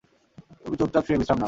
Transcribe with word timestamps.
তুমি 0.63 0.75
চুপচাপ 0.77 1.03
শুয়ে 1.05 1.19
বিশ্রাম 1.19 1.29
নাও। 1.31 1.39